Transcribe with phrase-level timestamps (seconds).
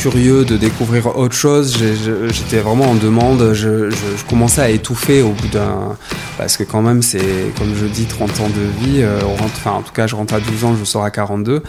[0.00, 1.76] curieux de découvrir autre chose.
[1.76, 3.52] J'étais vraiment en demande.
[3.52, 3.90] Je,
[4.28, 5.96] commençais à étouffer au bout d'un.
[6.38, 9.02] Parce que, quand même, c'est, comme je dis, 30 ans de vie.
[9.02, 11.62] Euh, enfin, en tout cas, je rentre à 12 ans, je sors à 42.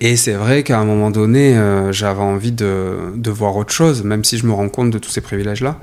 [0.00, 4.02] Et c'est vrai qu'à un moment donné, euh, j'avais envie de, de, voir autre chose,
[4.02, 5.78] même si je me rends compte de tous ces privilèges-là.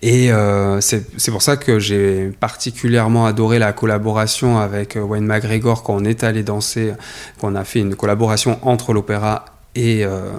[0.00, 5.96] Et euh, c'est pour ça que j'ai particulièrement adoré la collaboration avec Wayne McGregor quand
[5.96, 6.92] on est allé danser,
[7.40, 10.30] qu'on a fait une collaboration entre l'opéra et, euh,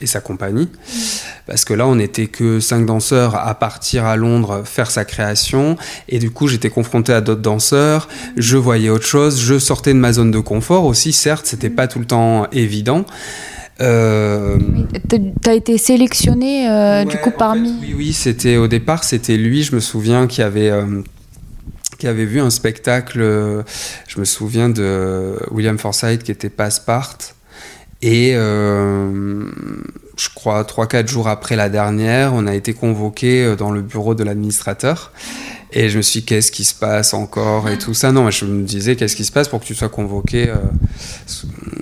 [0.00, 0.68] et, sa compagnie.
[1.46, 5.76] Parce que là, on n'était que cinq danseurs à partir à Londres faire sa création.
[6.08, 8.08] Et du coup, j'étais confronté à d'autres danseurs.
[8.36, 9.40] Je voyais autre chose.
[9.40, 11.12] Je sortais de ma zone de confort aussi.
[11.12, 13.04] Certes, c'était pas tout le temps évident.
[13.80, 14.58] Euh...
[15.08, 17.74] Tu as été sélectionné euh, du coup parmi.
[17.82, 20.70] oui, oui, c'était au départ, c'était lui, je me souviens, qui avait.
[20.70, 21.02] Euh,
[21.98, 23.20] qui avait vu un spectacle,
[24.06, 27.16] je me souviens de William Forsythe qui était Passpart,
[28.06, 29.42] et euh,
[30.16, 34.14] je crois 3-4 jours après la dernière, on a été convoqué euh, dans le bureau
[34.14, 35.10] de l'administrateur.
[35.72, 38.12] Et je me suis dit, qu'est-ce qui se passe encore et tout ça?
[38.12, 40.54] Non, je me disais, qu'est-ce qui se passe pour que tu sois convoqué euh,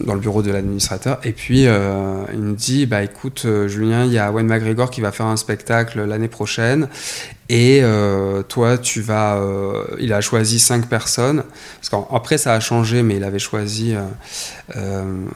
[0.07, 1.21] dans le bureau de l'administrateur?
[1.25, 5.13] Et puis, il me dit, bah écoute, Julien, il y a Wayne McGregor qui va
[5.13, 6.89] faire un spectacle l'année prochaine.
[7.49, 7.83] Et
[8.49, 9.39] toi, tu vas.
[9.99, 11.45] il a choisi cinq personnes.
[11.81, 13.95] Parce qu'après, ça a changé, mais il avait choisi.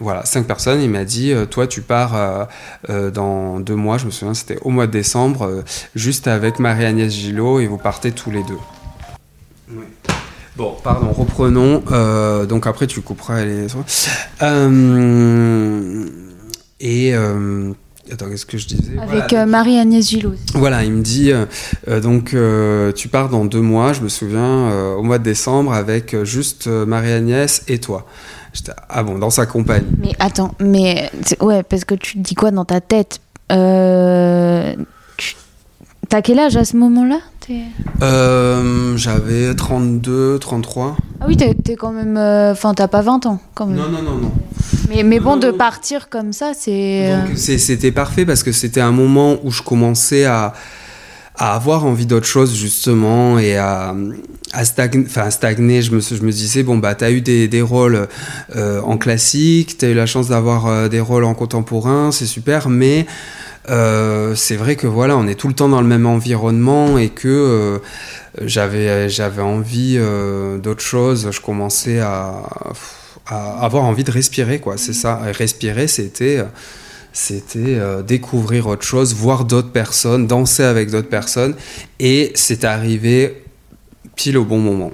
[0.01, 0.81] voilà, cinq personnes.
[0.81, 2.49] Il m'a dit, toi, tu pars
[2.89, 3.99] dans deux mois.
[3.99, 5.65] Je me souviens, c'était au mois de décembre,
[5.95, 8.59] juste avec Marie-Agnès Gillot, et vous partez tous les deux.
[10.59, 11.85] Bon, pardon, reprenons.
[11.93, 13.69] Euh, donc après, tu couperas les.
[14.43, 16.05] Euh,
[16.81, 17.15] et.
[18.09, 20.35] Euh, attends, qu'est-ce que je disais Avec Marie-Agnès Gillot.
[20.55, 21.33] Voilà, il me dit
[22.03, 22.35] donc
[22.95, 27.63] tu pars dans deux mois, je me souviens, au mois de décembre, avec juste Marie-Agnès
[27.69, 28.07] et toi.
[28.89, 29.87] ah bon, dans sa compagnie.
[29.99, 31.11] Mais attends, mais
[31.41, 33.21] ouais, parce que tu dis quoi dans ta tête?
[36.09, 37.19] T'as quel âge à ce moment-là?
[38.03, 40.97] Euh, J'avais 32, 33.
[41.21, 42.17] Ah oui, t'es quand même.
[42.17, 43.77] Euh, enfin, t'as pas 20 ans quand même.
[43.77, 44.33] Non, non, non, non.
[44.89, 47.13] Mais, mais bon, de partir comme ça, c'est.
[47.13, 50.55] Euh, c'était parfait parce que c'était un moment où je commençais à,
[51.37, 53.95] à avoir envie d'autre chose, justement, et à,
[54.53, 55.83] à, stagner, stagner.
[55.83, 58.09] Je me, je me disais, bon, bah, t'as eu des, des rôles
[58.57, 63.07] en classique, t'as eu la chance d'avoir des rôles en contemporain, c'est super, mais.
[63.71, 67.11] Euh, c'est vrai que voilà, on est tout le temps dans le même environnement et
[67.11, 67.79] que euh,
[68.41, 71.29] j'avais j'avais envie euh, d'autre chose.
[71.31, 72.43] Je commençais à,
[73.29, 74.77] avoir envie de respirer, quoi.
[74.79, 75.17] C'est ça.
[75.33, 76.45] respirer, c'était
[77.13, 81.55] c'était découvrir autre chose, voir d'autres personnes, danser avec d'autres personnes,
[81.99, 83.43] et c'est arrivé
[84.15, 84.93] pile au bon moment.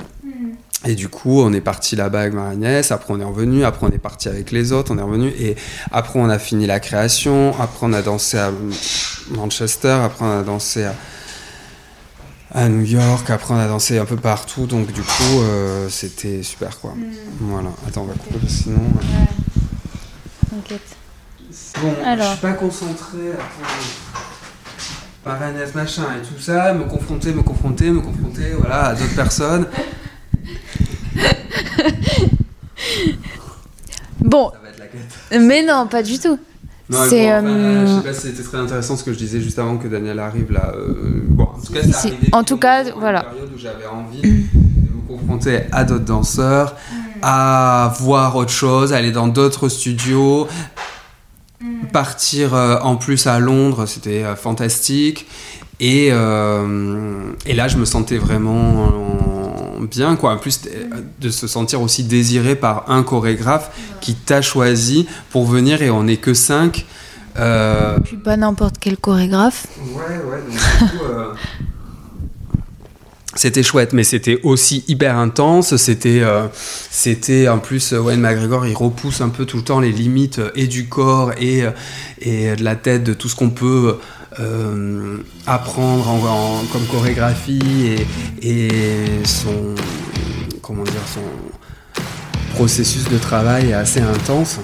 [0.86, 3.86] Et du coup, on est parti là-bas avec ma Agnès, après on est revenu, après
[3.86, 5.56] on est parti avec les autres, on est revenu, et
[5.90, 8.52] après on a fini la création, après on a dansé à
[9.30, 10.94] Manchester, après on a dansé à,
[12.54, 16.44] à New York, après on a dansé un peu partout, donc du coup, euh, c'était
[16.44, 16.92] super quoi.
[16.92, 17.02] Mm.
[17.40, 18.78] Voilà, attends, on va couper sinon.
[18.78, 19.26] Ouais.
[20.50, 20.96] T'inquiète.
[21.82, 22.26] Bon, Alors.
[22.26, 23.32] je suis pas concentré,
[25.24, 29.16] par Agnès machin et tout ça, me confronter, me confronter, me confronter, voilà, à d'autres
[29.16, 29.66] personnes.
[34.20, 34.52] bon.
[35.32, 36.38] Mais non, pas du tout.
[36.90, 37.30] C'est.
[37.32, 39.88] Euh, je sais pas si c'était très intéressant ce que je disais juste avant que
[39.88, 40.72] Daniel arrive là.
[40.74, 43.20] Euh, bon, en tout cas, c'est En tout cas, voilà.
[43.20, 44.28] Une période où j'avais envie de
[44.94, 46.76] me confronter à d'autres danseurs,
[47.22, 50.46] à voir autre chose, aller dans d'autres studios,
[51.92, 55.26] partir euh, en plus à Londres, c'était fantastique.
[55.80, 58.92] Et, et là, je me sentais vraiment
[59.80, 60.32] bien, quoi.
[60.32, 60.60] En plus
[61.20, 66.04] de se sentir aussi désiré par un chorégraphe qui t'a choisi pour venir et on
[66.04, 66.86] n'est que cinq.
[67.38, 67.98] Euh...
[68.04, 69.66] Puis pas n'importe quel chorégraphe.
[69.80, 70.40] Ouais, ouais.
[70.40, 71.34] Donc, du coup, euh,
[73.34, 75.76] c'était chouette, mais c'était aussi hyper intense.
[75.76, 79.90] C'était, euh, c'était en plus Wayne McGregor, il repousse un peu tout le temps les
[79.90, 81.64] limites et du corps et,
[82.20, 83.98] et de la tête, de tout ce qu'on peut
[84.40, 87.96] euh, apprendre en, comme chorégraphie
[88.42, 89.74] et, son
[90.62, 91.20] comment dire son
[92.54, 94.58] processus de travail est assez intense.